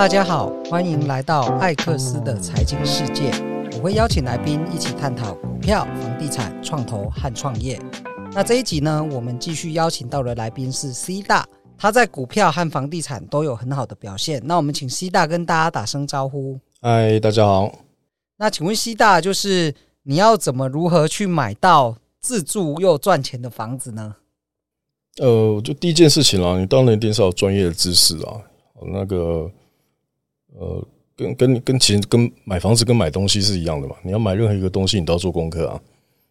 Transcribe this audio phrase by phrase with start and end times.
[0.00, 3.30] 大家好，欢迎来到艾克斯的财经世界。
[3.74, 7.78] 我会邀请来宾一起探讨股票、房地产、创投和创业。
[8.32, 14.40] 那这一集呢，我们继续邀请到的来宾是 C 大，他在股票和房地产都有很好的表现。
[14.42, 16.58] 那我们请 C 大跟大家打声招呼。
[16.80, 17.70] 嗨，大家好。
[18.38, 24.16] 那请问 C 大，就是你要怎么如何去买到自住又赚钱的房子呢？
[25.18, 28.40] 呃，就第一件事情啦，你当然一定是要专业的知识啊。
[28.94, 29.46] 那个，
[30.58, 30.86] 呃，
[31.16, 33.96] 跟跟跟其实跟买房子跟买东西是一样的嘛。
[34.02, 35.80] 你要买任何一个东西，你都要做功课啊。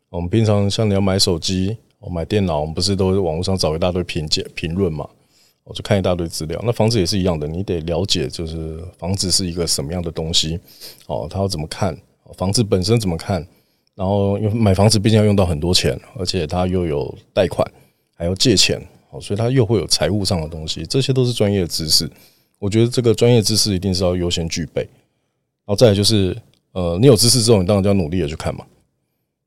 [0.09, 1.77] 我们平常像你要买手机、
[2.11, 5.07] 买电脑，我们不是都网络上找一大堆评价评论嘛？
[5.63, 6.59] 我就看一大堆资料。
[6.63, 10.59] 那房子也是一样的，你得了解，就是房子是一个什么样的东西
[11.07, 11.97] 哦，它要怎么看？
[12.35, 13.45] 房子本身怎么看？
[13.95, 17.69] 然后因为买房子毕竟要用到很多钱，而且它又有贷款。
[18.15, 18.77] 还要借钱，
[19.21, 22.05] 所以他又会有财务上的东西，这些都是专业的知识。
[22.59, 24.81] 我觉得这个专业知识一定是要优先具备。
[24.81, 26.35] 然后再来就是，
[26.73, 28.65] 呃，你有知识之后，你当然就要努力的去看嘛，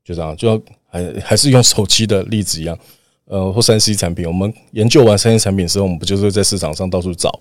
[0.03, 2.77] 就这样，就要还还是用手机的例子一样，
[3.25, 7.39] 呃，或三 C 产品，我们研究完三 C 产品之后，我们不就是在市场上到处找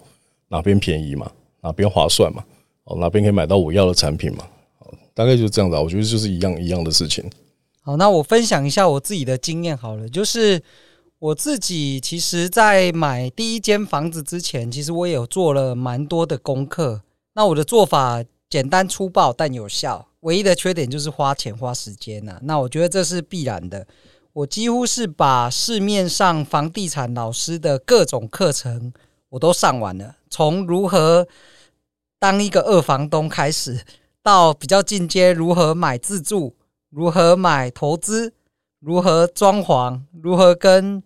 [0.49, 1.31] 哪边便宜嘛，
[1.63, 2.45] 哪边划算嘛，
[2.85, 4.45] 哦，哪边可以买到我要的产品嘛，
[5.15, 5.77] 大概就是这样子。
[5.77, 7.25] 我觉得就是一样一样的事情。
[7.81, 10.63] 好，那我分享一下我自己的经验好了，就是。
[11.23, 17.01] 我自己其实，在买第一间房子之前，其实我也有做了蛮多的功课。
[17.35, 20.09] 那我的做法简单粗暴，但有效。
[20.23, 22.41] 唯一的缺点就是花钱花时间呐。
[22.43, 23.87] 那我觉得这是必然的。
[24.33, 28.93] 我几乎是把市面上房地产老师的各种课程
[29.29, 31.29] 我都上完了，从如何
[32.19, 33.85] 当一个二房东开始，
[34.25, 36.57] 到比较进阶如何买自住，
[36.91, 38.33] 如何买投资，
[38.81, 41.01] 如何装潢，如何跟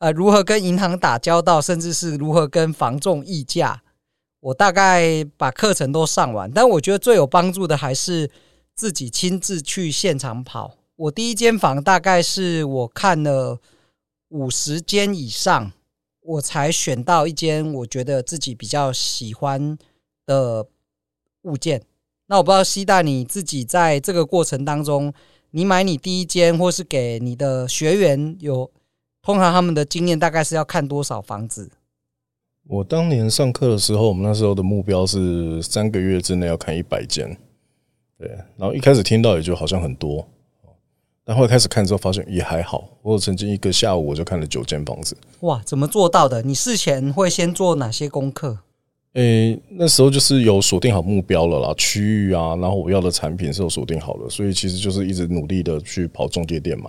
[0.00, 3.82] 呃，如何跟银行打交道，甚至是如何跟房仲议价，
[4.40, 6.50] 我大概把课程都上完。
[6.50, 8.30] 但我觉得最有帮助的还是
[8.74, 10.78] 自己亲自去现场跑。
[10.96, 13.58] 我第一间房大概是我看了
[14.28, 15.70] 五十间以上，
[16.22, 19.76] 我才选到一间我觉得自己比较喜欢
[20.24, 20.66] 的
[21.42, 21.82] 物件。
[22.28, 25.12] 那我不知道西大你自己在这个过程当中，
[25.50, 28.70] 你买你第一间，或是给你的学员有。
[29.22, 31.70] 通常他们的经验大概是要看多少房子？
[32.66, 37.36] 我当年上课的时候，我们那时候的目标是三个月之内要看一百间。
[38.16, 40.26] 对，然后一开始听到也就好像很多，
[41.24, 42.88] 但后来开始看之后发现也还好。
[43.02, 45.16] 我曾经一个下午我就看了九间房子。
[45.40, 46.42] 哇，怎么做到的？
[46.42, 48.58] 你事前会先做哪些功课？
[49.14, 56.88] 诶、那时候就是有锁定好目标了啦，区域啊，然后我要的产品是有锁定好的，所以其实就是一直努力的去跑中介店嘛，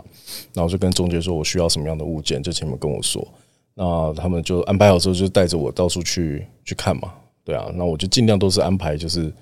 [0.54, 3.28] 然后就跟中介说我需要什么样的物件，就前面跟我说，
[3.74, 7.12] 那他们就安排好之后就带着我到处去去看嘛，
[7.44, 9.34] 对啊，那我就尽量都是安排就是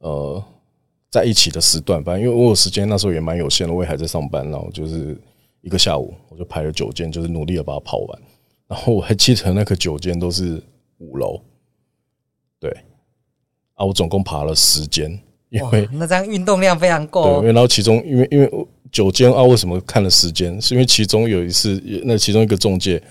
[0.00, 0.44] 呃
[1.08, 5.18] 在一起的时段，反正因为我有时间那时候也蛮有限的，我也还在上班，然后就是
[5.62, 8.18] 一个下午我就排了九间，就是努力的把它跑完，
[8.68, 10.62] 然后我还记得那个九间都是
[10.98, 11.40] 五楼。
[12.60, 12.70] 对，
[13.74, 15.10] 啊，我总共爬了十间，
[15.48, 17.24] 因为那这样运动量非常够。
[17.24, 20.60] 对，因为然后其中因为因为九间啊，为什么看了十间？
[20.60, 23.02] 是因为其中有一次，那其中一个中介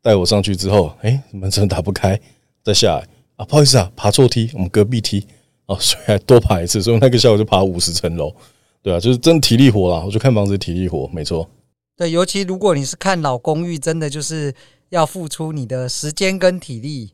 [0.00, 2.18] 带我上去之后，哎，门怎么打不开？
[2.62, 5.26] 再下来啊，不好意思啊，爬错梯，我们隔壁梯
[5.66, 8.32] 哦，所以还多爬一次，所以那个下午就爬五十层楼。
[8.80, 11.50] 对啊，就是真体力活啦，我就看房子体力活，没错。
[11.96, 14.54] 对，尤其如果你是看老公寓，真的就是
[14.90, 17.13] 要付出你的时间跟体力。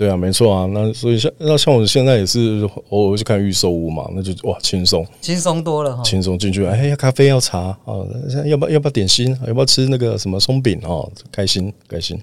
[0.00, 8.00] 对啊，没错啊，那所以像那像我现在也是偶尔去看预售屋嘛，那就哇轻松，轻松多了哈，轻松进去，哎，要咖啡要茶啊，
[8.46, 12.18] 要不要要不要点心，要不要吃那个什么松饼哦，开心开心。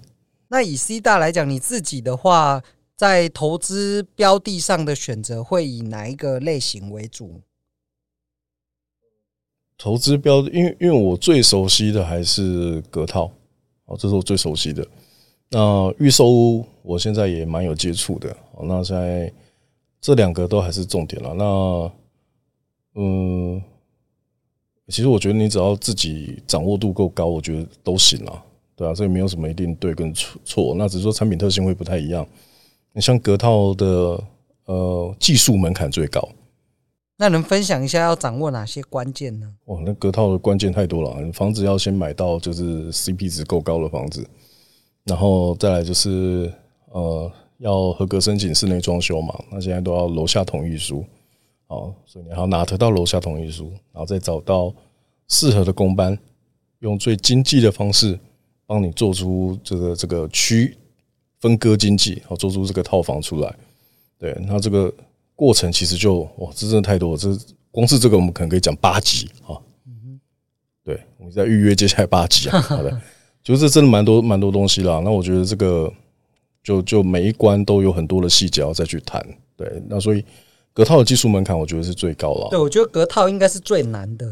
[0.48, 2.64] 那以 C 大来讲，你自己的话，
[2.96, 7.42] 在投资标的上的选择会以哪一个类型为主？
[9.78, 13.32] 投资标的，因为因为我最熟悉的还是隔套，
[13.86, 14.84] 哦，这是我最熟悉的。
[15.50, 18.36] 那预售屋，我现在也蛮有接触的。
[18.64, 19.32] 那在
[20.02, 21.34] 这两个都还是重点了。
[21.34, 21.92] 那
[23.02, 23.62] 嗯，
[24.88, 28.44] 其实我觉得你只要自己掌握度够高，我觉得都行了，
[28.76, 30.76] 对啊，所以没有什么一定对跟错错。
[30.76, 32.28] 那只是说产品特性会不太一样。
[32.94, 34.24] 你像隔套的，
[34.66, 36.28] 呃，技术门槛最高。
[37.20, 39.54] 那能分享一下要掌握哪些关键呢？
[39.66, 41.32] 哇，那隔套的关键太多了。
[41.32, 44.28] 房子要先买到就是 CP 值够高的房子。
[45.08, 46.52] 然后再来就是，
[46.92, 51.06] 呃，要合格申请室内装修嘛，那现在都要楼下同意书，
[51.68, 54.74] 哦，所以你要拿得到楼下同意书，然后再找到
[55.30, 56.18] 适合的工班，
[56.80, 58.20] 用最经济的方式
[58.66, 60.76] 帮你做出这个这个区
[61.40, 63.56] 分割经济，好，做出这个套房出来。
[64.20, 64.94] 对，那这个
[65.36, 67.30] 过程其实就哇，这真的太多了，这
[67.72, 69.56] 光是这个我们可能可以讲八集啊。
[70.84, 72.60] 对，我们在预约接下来八集啊。
[72.62, 73.02] 好的，
[73.48, 75.00] 就是真的蛮多蛮多东西啦。
[75.06, 75.90] 那我觉得这个
[76.62, 79.26] 就就每一关都有很多的细节要再去谈。
[79.56, 80.22] 对，那所以
[80.74, 82.50] 隔套的技术门槛，我觉得是最高了。
[82.50, 84.28] 对，我觉得隔套应该是最难的。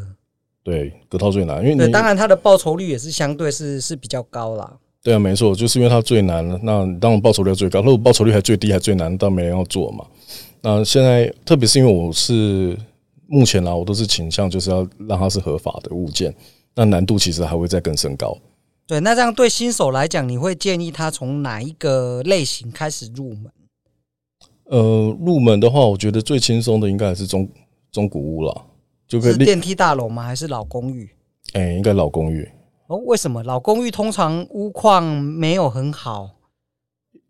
[0.63, 4.77] 对，隔套最难，因为对，当然它的报酬率也是相对是是比较高啦。
[5.01, 6.59] 对啊，没错，就是因为它最难了。
[6.61, 10.05] 那当然报酬率最高，如果报酬率还最低，还最难，当然没人要做嘛。
[10.61, 12.77] 那现在特别是因为我是
[13.27, 16.35] 目前啦，我都是倾向就是要让它是合法的物件，
[16.75, 18.37] 那难度其实还会再更升高。
[18.87, 23.51] 对，那这样对新手来讲，你会建议他从哪一个类型开始入门？
[24.65, 27.49] 呃，入门的话，我觉得最轻松的应该还是中
[27.91, 28.65] 中古屋了，
[29.07, 29.33] 就可以。
[29.33, 30.23] 是电梯大楼吗？
[30.23, 31.09] 还是老公寓？
[31.53, 32.47] 哎、欸，应该老公寓。
[32.87, 36.29] 哦，为什么老公寓通常屋况没有很好？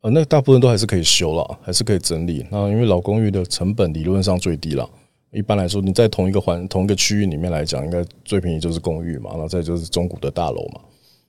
[0.01, 2.45] 呃，那大部分都还是可以修了，还是可以整理。
[2.51, 4.89] 那因为老公寓的成本理论上最低了。
[5.31, 10.81] 一般来说，你在同一个环同一个区域里面来讲，应该最便宜就是公寓嘛，然后再就是中古的大楼嘛，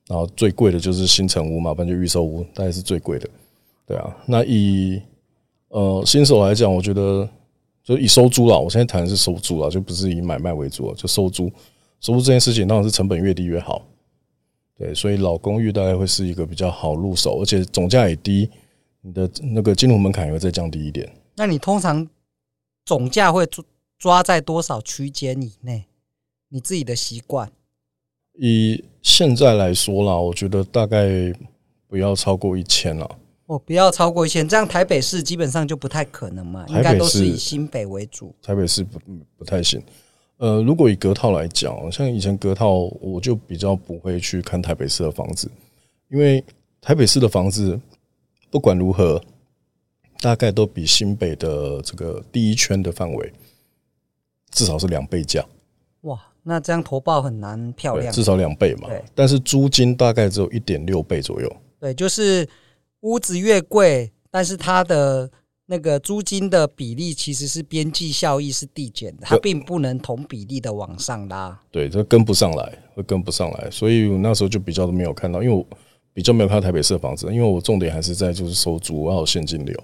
[0.08, 3.28] 然后最贵的就是新城屋嘛，反正就预售屋，大概是最贵的。
[3.86, 5.00] 对啊，那以
[5.68, 7.28] 呃，新手来讲，我觉得
[7.82, 8.56] 就以收租啦。
[8.56, 11.50] 我现在谈的是收租啦，就不是以买卖为主，就收租。
[12.00, 13.82] 收租这件事情当然是成本越低越好。
[14.78, 18.50] 对，所以老公寓大概会是一个比较好入手，而且总价也低，
[19.00, 21.10] 你的那个进入门槛也会再降低一点。
[21.34, 22.06] 那你通常
[22.84, 23.64] 总价会抓
[23.98, 25.86] 抓在多少区间以内？
[26.48, 27.50] 你自己的习惯？
[28.38, 31.06] 以现在来说啦，我觉得大概
[31.88, 33.18] 不要超过一千了。
[33.46, 38.34] 哦，不要超过一千，这样台北市基本上就不太可能嘛，应该都是以新北为主。
[38.42, 38.98] 台北市不
[39.38, 39.80] 不太行。
[40.38, 45.50] 呃，如果以隔套来讲，像以前隔套，我就比较不会去看台北市的房子，
[46.10, 46.44] 因为
[46.80, 47.80] 台北市的房子
[48.50, 49.22] 不管如何，
[50.20, 53.32] 大概都比新北的这个第一圈的范围
[54.50, 55.44] 至少是两倍价。
[56.02, 58.88] 哇，那这样投报很难漂亮，至少两倍嘛。
[59.14, 61.56] 但是租金大概只有一点六倍左右。
[61.80, 62.48] 对，就是。
[63.02, 65.30] 屋子越贵，但是它的
[65.66, 71.56] 那个租金的比例其实是边际效益是递减的，它并不能同比例的往上拉。
[71.70, 75.64] 对，这跟不上来，会跟不上来，所以我那时候就比较都没有看到，因为我
[76.12, 79.78] 比较没有看到台北市的房子，因为我重点还是在就是收租还有现金流，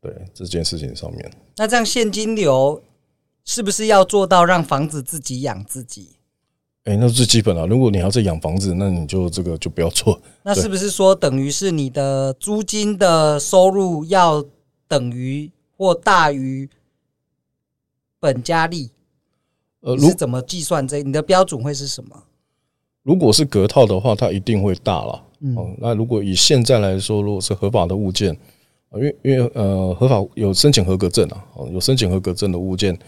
[0.00, 1.32] 对这件事情上面。
[1.56, 2.80] 那这样现金流
[3.44, 6.16] 是不是要做到让房子自己养自己？
[6.84, 7.64] 哎、欸，那是最基本啊。
[7.64, 10.20] 如果你要是养房子，那你就这个就不要做。
[10.42, 14.44] 那是不是说，等于是你的租金的收入要
[14.88, 16.68] 等于或大于
[18.18, 18.90] 本加利？
[19.80, 21.02] 呃，是怎么计算这？
[21.02, 22.24] 你的标准会是什么？
[23.04, 25.22] 如果是隔套的话，它一定会大了。
[25.40, 28.36] 嗯，那如果以现在来说，如果是合法的物件，
[28.94, 32.98] 因为因为呃，合法有申请合格证啊，有申请合格证的物件。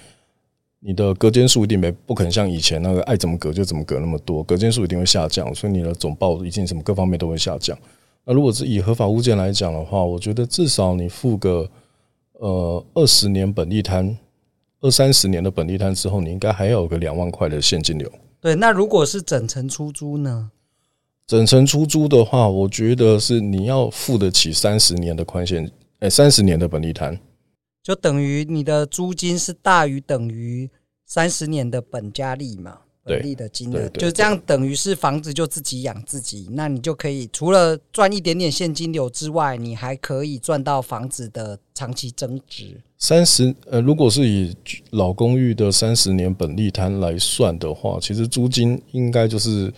[0.86, 7.76] 你的隔间数一定没不可能像以前那个爱怎么隔就怎么隔那么多，隔间数一定会下降，所以你的总报一定什么各方面都会下降。
[8.26, 11.66] 那如果是以合法物件来讲的话，我觉得至少你付个
[12.32, 14.14] 呃二十年本地摊，
[14.82, 18.12] 二三十年的本地摊之后，你应该还有个两万块的现金流。
[18.38, 20.50] 对，那如果是整层出租呢？
[21.26, 25.70] 整层出租的话，我觉得是你要付得起三十年的宽限，
[26.00, 27.18] 哎，三十年的本地摊。
[27.82, 30.70] 就等于你的租金是大于等于
[31.06, 42.80] 三十年的本加利嘛，本利的金额，就这样等于是房子就自己养自己，那你就可以除了赚一点点现金流之外，你还可以赚到房子的长期增值。
[42.98, 44.56] 三十呃，如果是以
[44.90, 49.72] 老公寓的三十年本利摊来算的话，其实租金应该就是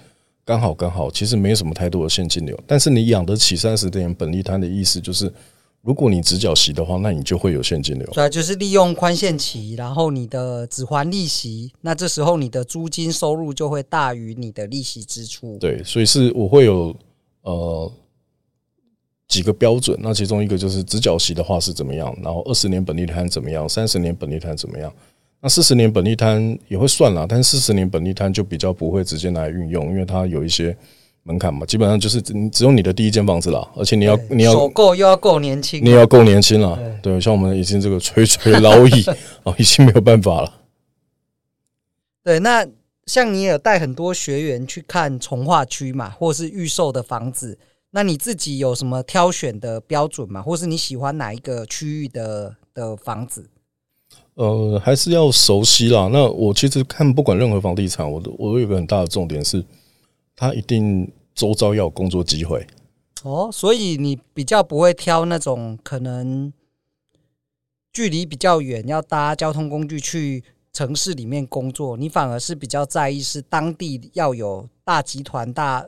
[0.44, 5.32] 刚好刚好，其实没有什么太多的现金流，但是你养得起三十年本利摊的意思就是。
[5.86, 8.04] 如果你直缴息的话，那你就会有现金流。
[8.12, 15.56] 对，就是利用宽限期，然后你的只还利息，那这时候你的租金收入就会大于你的利息支出。
[15.60, 16.92] 对，所以是我会有
[17.42, 17.92] 呃
[19.28, 24.92] 几个标准，那其中一个就是直缴息的话是怎么样，然后二十年本利摊怎么样，三十年本利摊怎么样，
[25.40, 30.76] 那四十年本利摊也会算啦，但是四十年本利摊就比较不会直接拿来运用，因为它有一些。
[31.26, 36.78] 门槛嘛，基本上就是只只有你的第一间房子了，而且你要你要首购又要够年轻，你也要够年轻了。
[37.02, 39.04] 对，像我们已经这个垂垂老矣
[39.42, 40.52] 哦，已经没有办法了。
[42.22, 42.64] 对，那
[43.06, 47.58] 像你有带很多学员去看从化区嘛，或是预售的房子，
[47.90, 50.40] 那你自己有什么挑选的标准吗？
[50.40, 53.50] 或是你喜欢哪一个区域的的房子？
[54.34, 56.08] 呃，还是要熟悉啦。
[56.12, 59.64] 那我其实看不管任何房地产，我都我都有个很大的重点是。
[60.36, 62.66] 他一定周遭要有工作机会
[63.22, 66.52] 哦，所以你比较不会挑那种可能
[67.92, 75.86] 距离比较远，要搭交通工具去城市里面工作，你反而是比较在意是当地要有大集团、大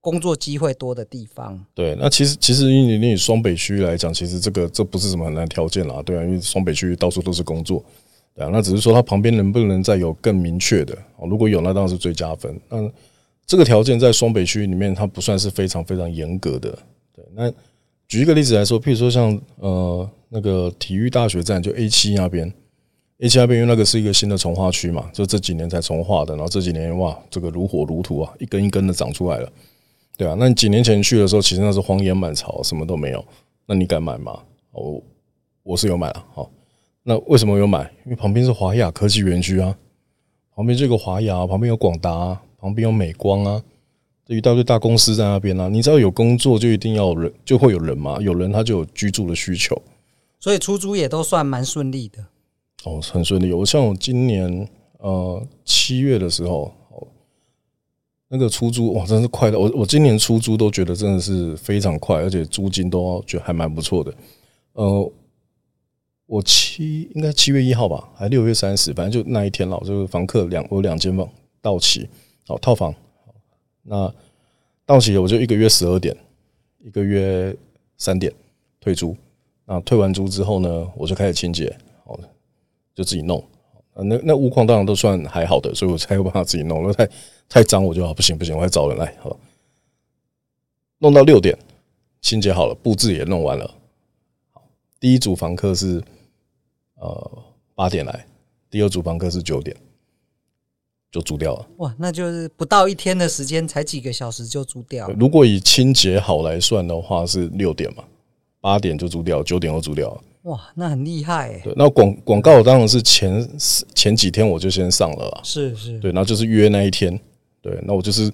[0.00, 1.64] 工作机会多的地方。
[1.72, 7.82] 对，那其实其实以你以双北区来讲，其实这个这不是什么很难条件啦，对啊，因为双北区到处都是工作，
[8.34, 12.60] 对啊，那只是说它旁边能不能再有更明确的，如果有，那当然是最加分。
[12.68, 12.90] 那
[13.46, 16.70] 这个条件在双北区里面，它不算是非常非常严格的。
[17.14, 17.52] 对，那
[18.08, 22.50] 举一个例子来说，譬如说像呃那个体育大学站，就 A 七那边
[23.18, 29.52] ，A 七那边因为那个是一个新的重划区嘛，就这几年才重化的，然后这几年哇，这个如火如荼啊，一根一根的长出来了，
[30.16, 33.24] 对啊，那你几年前去的时候，其实那是荒野满巢，什么都没有，
[33.66, 34.40] 那你敢买吗？
[34.72, 35.02] 我
[35.62, 36.50] 我是有买了，好，
[37.02, 37.82] 那为什么有买？
[38.04, 39.76] 因为旁边是华雅科技园区啊，
[40.56, 42.40] 旁边这个华亚，旁边有广达。
[42.64, 43.62] 旁边有美光啊，
[44.24, 45.68] 这一大堆大公司在那边啊。
[45.68, 48.18] 你只要有工作，就一定要有人，就会有人嘛。
[48.22, 49.78] 有人他就有居住的需求，
[50.40, 52.24] 所以出租也都算蛮顺利的。
[52.84, 53.52] 哦，很顺利。
[53.52, 54.66] 我像我今年
[54.96, 57.06] 呃七月的时候，哦，
[58.28, 59.58] 那个出租哇，真是快的。
[59.58, 64.14] 我我今年出租都觉得真的是非常快，而且租金都觉得还蛮不错的。
[64.72, 65.12] 呃，
[66.24, 69.78] 我七应该七月一号吧，还六月三十，反正就那一天了。
[69.84, 71.28] 就是房客两我两间房
[71.60, 72.08] 到期。
[72.46, 72.94] 好，套房，
[73.82, 74.12] 那
[74.84, 76.14] 到期了我就一个月十二点，
[76.80, 77.56] 一个月
[77.96, 78.32] 三点
[78.80, 79.16] 退租。
[79.64, 81.74] 那退完租之后呢，我就开始清洁，
[82.04, 82.20] 好，
[82.94, 83.42] 就自己弄。
[83.94, 86.82] 那那屋况当然都算还好的，所以我才有办法自己弄。
[86.82, 87.08] 那太
[87.48, 89.16] 太脏，我就好不行不行，我要找人来。
[89.20, 89.34] 好，
[90.98, 91.56] 弄到六点，
[92.20, 93.74] 清洁好了，布置也弄完了。
[94.52, 94.62] 好，
[95.00, 96.02] 第一组房客是
[96.96, 97.42] 呃
[97.74, 98.26] 八点来，
[98.68, 99.74] 第二组房客是九点。
[101.14, 105.08] 就租掉了哇，那就是不到一天的时间，才几个小时就租掉。
[105.16, 108.02] 如果以清洁好来算的话，是六点嘛，
[108.60, 110.20] 八点就租掉，九点又租掉了。
[110.42, 111.60] 哇，那很厉害哎。
[111.62, 113.48] 对，那广广告当然是前
[113.94, 115.40] 前几天我就先上了啦。
[115.44, 117.16] 是是，对，那就是约那一天。
[117.62, 118.28] 对，那我就是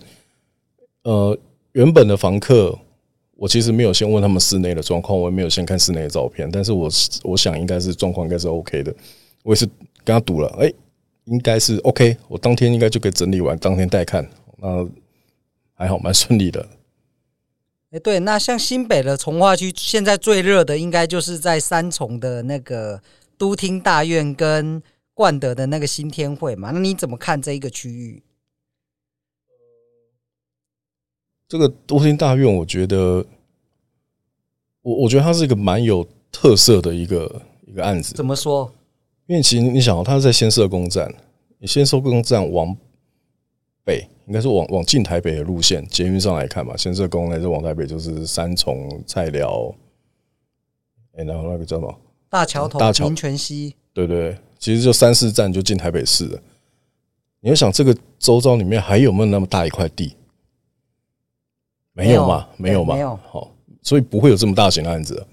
[1.03, 1.37] 呃
[1.73, 2.75] 原本的房客，
[3.37, 6.89] 我其实没有先问他们室内的状况，我也没有先看室内的照片，但是我
[7.25, 8.95] 我想应该是状况应该是 OK 的，
[9.43, 9.67] 我也是
[10.03, 10.75] 跟他赌了，哎、欸。
[11.31, 14.87] 应该是 OK，我当天应该就可以整理完，当天带看，那
[15.75, 16.69] 还好，蛮顺利的。
[17.91, 23.01] 哎，对，那像新北的从化区，现在最热的应该就是在三重的那个
[23.39, 24.83] 都厅大院跟
[25.15, 26.73] 冠德的那个新天汇嘛？
[26.73, 28.23] 那你怎么看这一个区域？
[31.47, 33.25] 这个都厅大院，我觉得，
[34.83, 38.15] 我我觉得它是一个蛮有特色的一个一个案子。
[38.15, 38.73] 怎么说？
[39.31, 41.09] 因为其实你想，他是在先啬宫站，
[41.59, 42.77] 你先啬宫站往
[43.85, 49.73] 北，应该是往往进台北的路线，捷运上来看嘛，先啬宫，还是往台北，就是三重、菜寮，
[51.13, 51.97] 哎，然后那个叫什么？
[52.29, 56.43] 大桥头、大桥、民权西，对对，其实就三四站就进台北市了。
[57.39, 60.13] 你要想，这个周遭里面还有没有那么大一块地？
[61.93, 62.49] 没有嘛？
[62.57, 62.95] 没有嘛？
[62.97, 63.17] 没有。
[63.29, 63.49] 好，
[63.81, 65.25] 所以不会有这么大型的案子。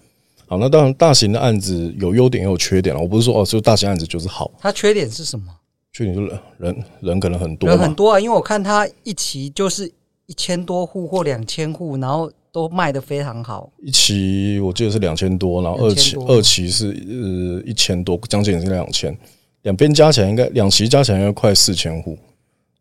[0.47, 3.01] 好，那当然，大型的案子有优点也有缺点了。
[3.01, 4.49] 我不是说哦，就大型案子就是好。
[4.59, 5.45] 它缺点是什么？
[5.91, 8.19] 缺点就是人人可能很多，人很多啊。
[8.19, 9.91] 因为我看它一期就是
[10.25, 13.69] 一千多户或两千户，然后都卖得非常好。
[13.83, 19.13] 一期我记得是两千多，然后二期二期是呃一千多，将近也是两千，
[19.63, 22.17] 两边加起来应该两期加起来应该快四千户。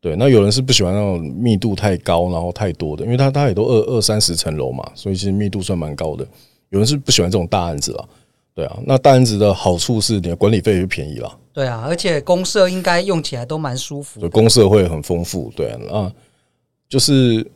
[0.00, 6.24] 对，那有人是不喜欢那种密度太高，然后太多的，因为它它也都二二三十层楼嘛，所以其实密度算蛮高的。
[6.76, 8.08] 有人是不喜欢这种大案子了，
[8.54, 16.12] 对啊，那大案子的好处是你的管理费也便宜了，对啊，而且公社应该用起来都蛮舒服，对，公社会很丰富，对啊，啊，
[16.86, 17.50] 就是，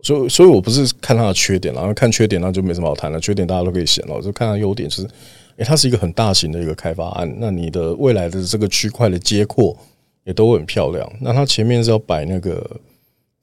[0.00, 5.08] 所以所以我不是看它的缺点，然后看缺点那就没什么好谈了，缺点大家都可以嫌了，我就看它优点，就是，
[5.58, 9.76] 诶，它是一个很大型的一个开发案，那你的未来的这个区块的接阔
[10.24, 12.64] 也都很漂亮，那它前面是要摆那个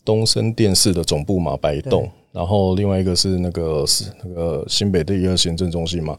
[0.04, 2.10] 东森电视的总部嘛，摆一栋。
[2.32, 6.18] 然后另外一个是那个是那个新北第一个行政中心嘛，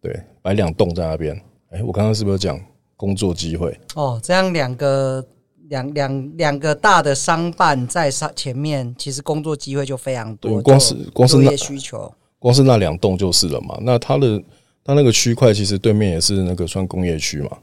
[0.00, 1.38] 对，摆两栋在那边。
[1.70, 2.58] 哎，我刚刚是不是讲
[2.96, 3.78] 工作机会？
[3.94, 5.24] 哦，这样两个
[5.68, 10.50] 两两两个大的商办在上前面，其实工作机会就非常多。
[10.52, 13.78] 对，光是光是那需求，光是那两栋就是了嘛。
[13.82, 14.42] 那它的
[14.84, 17.56] 它那个区块其实对面也是那个算工业区嘛。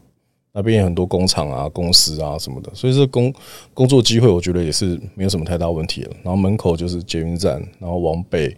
[0.52, 3.34] 那边有很多工厂啊、公司啊什么的，所以这工
[3.74, 6.12] 工作机会，我觉得也是没有什么太大问题了。
[6.24, 8.56] 然后门口就是捷运站，然后往北，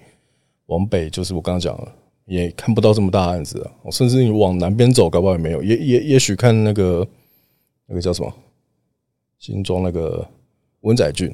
[0.68, 1.94] 往北就是我刚刚讲了，
[2.26, 3.92] 也看不到这么大案子啊。
[3.92, 5.62] 甚至你往南边走，搞不好也没有。
[5.62, 7.06] 也也也许看那个
[7.86, 8.34] 那个叫什么
[9.38, 10.26] 新庄那个
[10.82, 11.34] 温仔俊，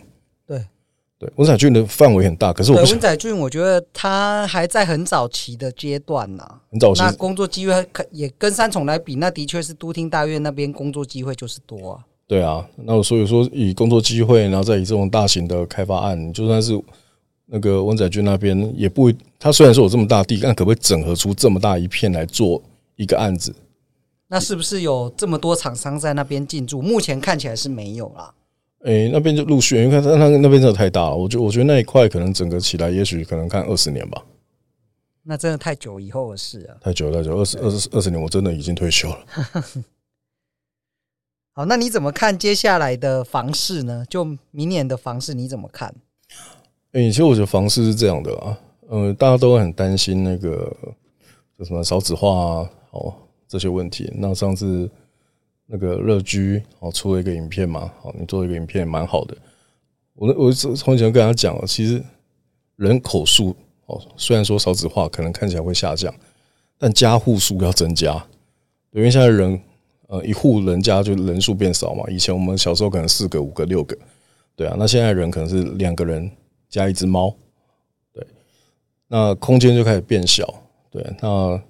[1.19, 6.43] 对，对，文彩郡的范围很大，可是我不文彩郡，我觉得他还在很早期的阶段呢。
[6.71, 12.05] 很早期，那工作机会可也跟三重来比，那的确是都厅大院那边工作机会就是多啊。
[12.27, 16.77] 对啊，那我所以说以工作机会，然后再以这种大型的开发案，就算是
[17.45, 19.15] 那个文仔俊那边，也不会。
[19.39, 22.62] 他虽然说有这么大地，但可不可以整合出这么大一片来做
[22.97, 23.55] 一个案子？
[24.27, 26.81] 那是不是有这么多厂商在那边进驻？
[26.81, 28.33] 目前看起来是没有啦。
[28.88, 31.13] 诶、欸，那边就陆续，因为看他那那边真的太大了。
[31.13, 34.24] 我觉我觉得那一块可能整个起来，也许可能看二十年吧。
[35.24, 36.77] 那真的太久以后的事了。
[36.79, 39.25] 太久太久，二十二十二十年，我真的已经退休了。
[41.51, 44.06] 好，那你怎么看接下来的房市呢？
[44.10, 45.94] 就明年的房市你怎么看？
[46.94, 48.58] 哎、欸，其实我觉得房市是这样的啊，
[48.89, 50.74] 嗯、呃，大家都会很担心那个
[51.60, 53.13] 就什么少子化啊，哦
[53.50, 54.10] 这些问题。
[54.15, 54.89] 那上次
[55.67, 59.38] 那个乐居哦出了一个影片嘛，哦你做一个影片蛮好的。
[60.15, 62.03] 我我从前跟他讲了，其实
[62.77, 63.55] 人口数
[63.86, 66.13] 哦虽然说少子化可能看起来会下降，
[66.77, 68.25] 但家户数要增加，
[68.91, 69.62] 因为现在人。
[70.09, 72.05] 呃，一户人家就人数变少嘛。
[72.09, 73.97] 以前我们小时候可能四个、五个、六个，
[74.55, 74.74] 对啊。
[74.79, 76.31] 那现在人可能是两个人
[76.69, 77.36] 加一只猫，
[78.13, 78.25] 对。
[79.09, 81.05] 那空间就开始变小，对。
[81.21, 81.62] 那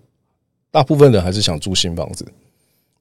[0.70, 2.32] 大部分人还是想住新房子，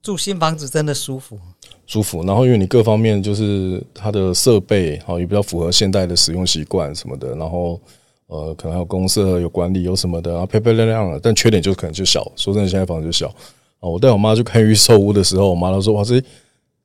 [0.07, 1.37] 住新房子真的舒服，
[1.85, 2.23] 舒服。
[2.23, 7.35] 然后因为你各方面就是它的设备好，也比较符合现代的使用习惯什么的。
[7.35, 7.81] 然后
[8.29, 11.19] 呃，可能还有公设、有管理、有什么的，然后漂漂亮亮的。
[11.19, 12.23] 但缺点就可能就小。
[12.37, 13.35] 说真的，现在房子就小。
[13.81, 16.23] 我带我妈去看预售屋的时候，我妈都说：“哇，这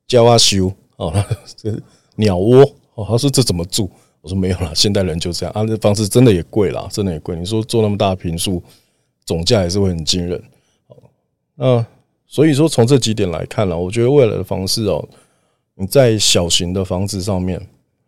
[0.08, 1.14] 家哇修哦，
[1.56, 1.72] 这
[2.16, 2.64] 鸟窝
[2.96, 3.88] 哦。”她说：“这怎么住？”
[4.22, 5.64] 我说：“没有啦，现代人就这样啊。
[5.64, 7.36] 这房子真的也贵啦，真的也贵。
[7.36, 8.64] 你说做那么大的坪数，
[9.26, 10.44] 总价也是会很惊人。
[11.54, 11.86] 那
[12.32, 15.06] 所以说，从这几点来看呢，我觉得未来的房市哦，
[15.76, 17.60] 你在小型的房子上面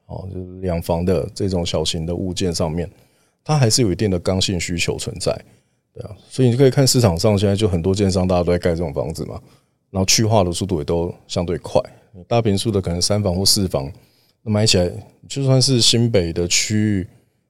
[0.05, 2.89] 哦，就是两房的这种小型的物件上面，
[3.43, 5.37] 它还是有一定的刚性需求存在。”
[5.93, 9.37] 对啊，所以你就可以看市场上现在就很多建商，大家都在盖这种房子嘛，
[9.91, 11.81] 然后去化的速度也都相对快。
[12.25, 13.91] 大平数的可能三房或四房，
[14.41, 14.89] 那买起来
[15.27, 17.07] 就算是新北的区域，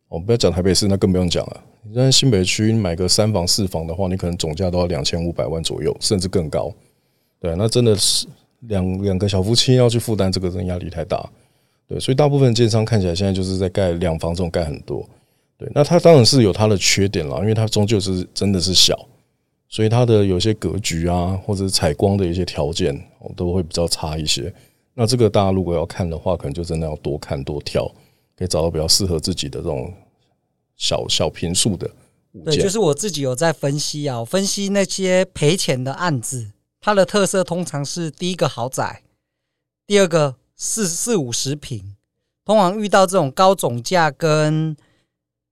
[0.08, 1.64] 我们不要讲台北市，那更不用讲了。
[1.86, 6.74] 你在新北区买个三房四房的话，你可能总价都要两千五百万左右，甚至更高。
[7.40, 8.26] 对，那真的是
[8.62, 11.30] 两两个小夫妻要去负担这个，真压力太大。
[11.88, 15.06] 对，所以大部分建商看起来现在就是在盖两房，这种盖很多。
[15.58, 18.98] 对，那它当然是有它的缺点了，因为它终究是真的是小，
[19.68, 22.98] 所以它的有些格局啊，或者采光的一些条件，
[23.36, 24.52] 都会比较差一些。
[24.94, 27.86] 那这个大家如果要看的话，可能就真的要多看多挑，
[28.38, 29.92] 可以找到比较适合自己的这种
[30.84, 31.90] 小小平数的
[32.34, 32.56] 物件。
[32.56, 39.02] 对，就是我自己有在分析啊，分析那些赔钱的案子，它的特色通常是第一个豪宅，
[39.88, 41.96] 第二个四四五十平，
[42.44, 44.76] 通常遇到这种高总价跟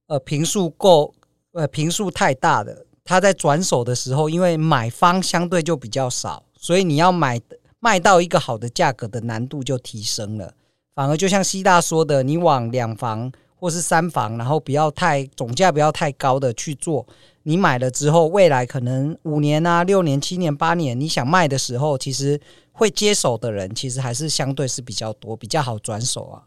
[0.07, 1.13] 呃，平数够，
[1.53, 7.39] 呃，平数太大的，他在转手的时候，因为买方相对就比较少，所以你要买
[7.79, 10.53] 卖到一个好的价格的难度就提升了。
[10.93, 17.07] 反而就像西大说的，你往两房或是三房，然后不要太总价不要太高的去做，
[17.43, 26.43] 你买了之后，未来可能五年啊、六年、七年、八年，你想卖的时候，其实会接手的人，其实还是相对是比较多，比较好转手啊。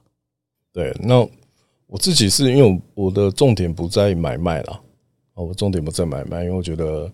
[0.72, 1.26] 对，那。
[1.86, 4.80] 我自己是因为我的重点不在买卖啦，
[5.34, 7.04] 我重点不在买卖，因为我觉得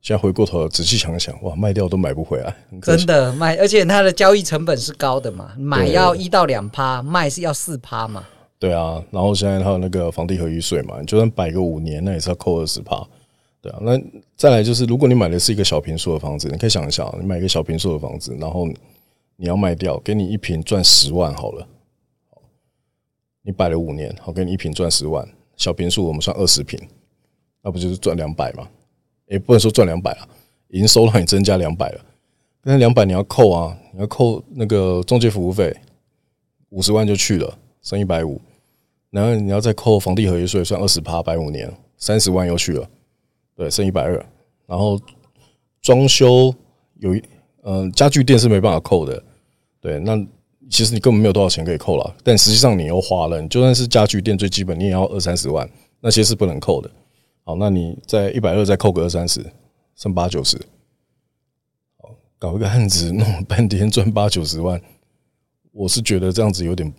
[0.00, 8.24] 现在回过头仔细想想，哇，卖掉都买不回来，真的卖，而且它的交易成本是高的嘛，买要一到两趴，卖是要四趴嘛。
[8.64, 13.06] 对啊，然后现在它有那个房地合一税嘛，你就算摆个五年，那也是要扣二十趴。
[13.60, 14.00] 对啊，那
[14.36, 18.66] 再来就是，如果你买的是一个小平数的房子，你可以想一下，你买一个小平数的房子，然后
[19.36, 21.68] 你要卖掉，给你一平赚十万好了。
[23.42, 26.80] 你摆了五年，好，给你一平赚十万，小平数我们算二十平，
[27.60, 28.66] 那不就是赚两百吗？
[29.26, 30.26] 也不能说赚两百啊，
[30.68, 32.00] 已经收让你增加两百了。
[32.62, 35.76] 那两百你要扣啊，你要扣那个中介服务费，
[36.70, 38.40] 五十万就去了，剩一百五。
[39.14, 42.88] 然后你要再扣房地合一税，算二十趴，摆五年，三十万又去了，
[43.54, 44.26] 对，剩一百二。
[44.66, 45.00] 然后
[45.80, 46.52] 装修
[46.98, 47.22] 有一，
[47.62, 49.22] 嗯，家具店是没办法扣的，
[49.80, 50.26] 对，那。
[50.70, 53.38] 其实你根本没有多少钱可以扣了，但实际上你又花了。
[53.40, 55.68] 你就算是家具店最基本，你也要二三十万，
[56.00, 56.90] 那些是不能扣的。
[57.44, 59.44] 好，那你在一百二再扣个二三十，
[59.94, 60.56] 剩八九十。
[61.98, 64.80] 好，搞一个案子弄了半天赚八九十万，
[65.70, 66.90] 我是觉得这样子有点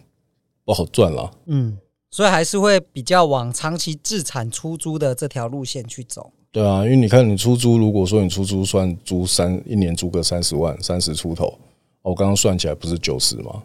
[0.63, 1.31] 不好赚了。
[1.47, 1.75] 嗯，
[2.15, 6.31] 所以还是会比较往长期自产出租的这条路线去走。
[6.49, 11.59] 对啊，因为你看你出租，如果说你出租算租三一年租个三十万，三十出头。
[12.01, 13.61] 我刚刚算起来不是九十吗？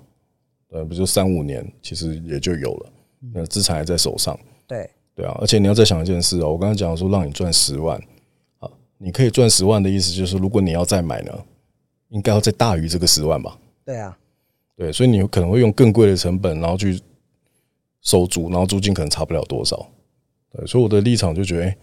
[0.73, 2.93] 呃，不就三五年，其实也就有了。
[3.33, 4.37] 那，资产还在手上。
[4.67, 7.97] 对对啊，而且你要再想一件事哦，我刚刚讲说让你赚十万，
[8.59, 11.33] 啊，你可以赚十万的意思就是，如果你要再买呢，
[12.09, 13.57] 应该要再大于这个十万吧？
[13.85, 14.19] 对啊，
[14.77, 17.01] 对，所以你可能会用更贵的成本，然后去
[18.03, 19.87] 收租，然后租金可能差不了多少。
[20.53, 21.77] 对，所以我的立场就觉得，哎，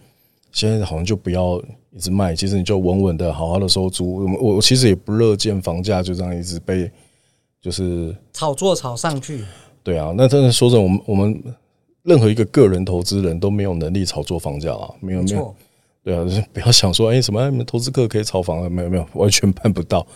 [0.52, 4.26] 现在好像就不要一直卖，其实你就稳稳的、好好的收租。
[4.40, 6.90] 我我其实也不乐见房价就这样一直被
[7.60, 9.44] 就是炒作炒上去。
[9.82, 11.42] 对啊，那真的说真的，我们我们
[12.02, 15.54] 任何一个个人投资人都没有能力炒作房价啊，没有没有。
[16.04, 18.68] 对啊，就是不要想说，哎，什么你们投资客可以炒房啊？
[18.68, 20.06] 没有没有，完全办不到。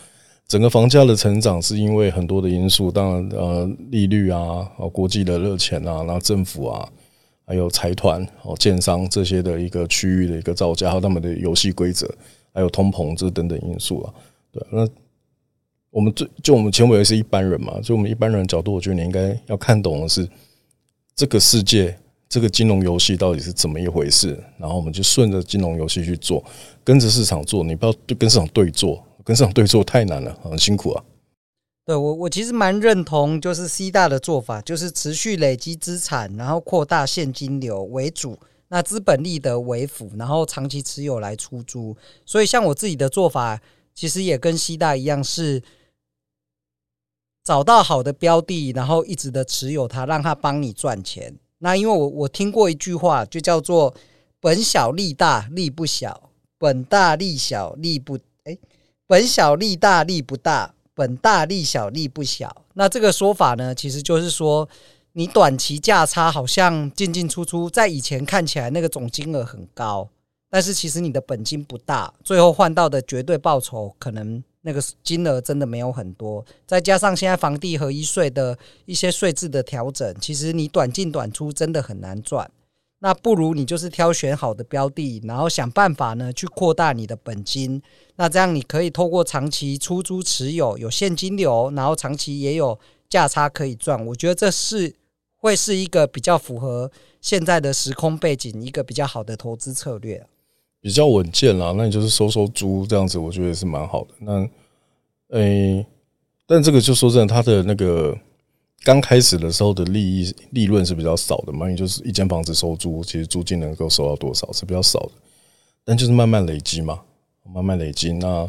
[0.47, 6.89] 整个房价的成长是因为很多的因素，当然呃利率啊，国际的热钱啊，然后政府啊。
[7.45, 12.09] 还有财团哦、建商这些的一个区域的一个造价，还有他们的游戏规则，
[12.53, 14.13] 还有通膨这等等因素啊。
[14.49, 14.87] 对，那
[15.91, 20.25] 我们最就我们前伟是一般人嘛，就我们一般人的角度，我觉得你应该要看懂的是
[21.17, 21.93] 这个世界
[22.29, 26.41] 这个金融游戏到底是怎么一回事，然后我们就顺着金融游戏去做，
[26.81, 31.03] 跟着市场做，你不要跟市场对做，跟上对做太难了，很辛苦啊。
[31.85, 41.97] 对我，我其实蛮认同，就是 C 大的做法，就是持续累积资产，然后扩大现金流为主，那资本利得为辅，然后长期持有来出租。
[42.25, 43.61] 所以，像我自己的做法，
[43.93, 45.61] 其实也跟 C 大一样，是
[47.43, 51.35] 找到好的标的，然后一直的持有它，让它帮你赚钱。
[51.57, 53.93] 那因为我我听过一句话，就叫做
[54.39, 58.17] “本小利大，利不小；本大利小，利不，
[59.13, 62.63] 本小利大，利不大。”本大利小，利不小。
[62.73, 64.67] 那这个说法呢，其实就是说，
[65.11, 70.09] 你短期价差好像进进出出，在以前看起来那个总金额很高，
[70.49, 76.43] 但是其实你的本金不大，最后换到的绝对报酬可能那个金额真的没有很多。
[76.65, 82.49] 再加上现在房地合一税的一些税制的调整，其实你短进短出真的很难赚。
[83.03, 87.81] 那不如你就是挑选好的标的，然后想办法呢去扩大你的本金。
[88.15, 94.05] 那这样你可以透过长期出租持有，有现金流，然后长期也有价差可以赚。
[94.05, 94.95] 我觉得这是
[95.35, 96.89] 会是一个比较符合
[97.19, 100.25] 现在的时空背景，一个比较好的投资策略。
[100.79, 104.13] 比较稳健啦，那你就是收收租这样子，我觉得是蛮好的。
[104.19, 104.49] 那，
[105.37, 105.85] 诶、
[106.47, 108.17] 但这个就说真的，它的那个。
[108.83, 115.11] 刚开始的时候的利益利润是比较少的嘛，也就是一间房子收租，其实租金能够收到多少是比较少的，
[115.85, 116.99] 但就是慢慢累积嘛，
[117.53, 118.47] 慢慢累积，那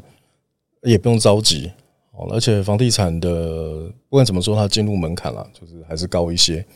[0.82, 1.70] 也不用着急
[2.12, 2.28] 哦。
[2.32, 6.66] 而且房地产的不管怎么说，它进入门槛了，就是还是高一些，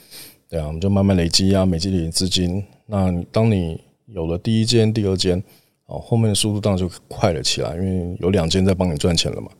[0.49, 2.65] 对啊，我们就慢慢累积啊，累积点资金。
[2.87, 5.43] 那当你有了第一间、第二间，
[5.87, 9.51] 哦，后面的速度当然就快了起来，因为有两间在帮你赚钱了嘛。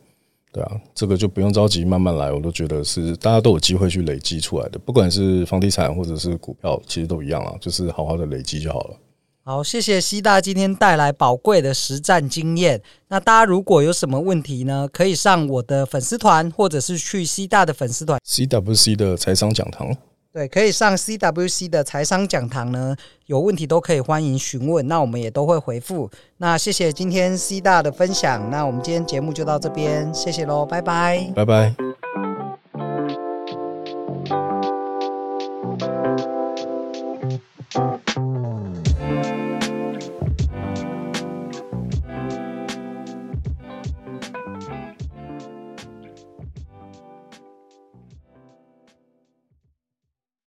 [0.51, 2.31] 对啊，这个就不用着急，慢慢来。
[2.31, 8.97] 我都觉得是大家都有机会去累积出来的，不管是房地产或者是股票，其实都一样啊，就是好好的累积就好了。
[9.43, 12.81] 好，谢谢西大今天带来宝贵的实战经验。
[13.07, 19.95] 那大家如果有什么问题呢，可以上我的粉丝团，或者是去西大的粉丝团 CWC 的财商讲堂。
[20.31, 26.09] 对，可以上 CWC 的财商讲堂呢，有问题都可以欢迎询问，那我们也都会回复。
[26.37, 31.73] 那谢谢今天 C 大的分享，那我们今天节目就到这边，谢谢喽，拜拜，拜拜。